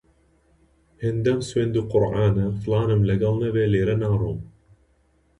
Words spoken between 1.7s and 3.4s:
و قورعانە، فڵانم لەگەڵ